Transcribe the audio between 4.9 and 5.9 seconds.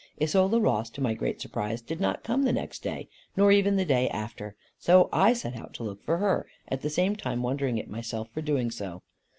I set out to